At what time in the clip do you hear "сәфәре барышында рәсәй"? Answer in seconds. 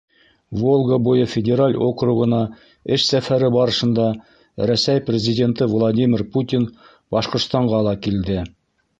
3.09-5.03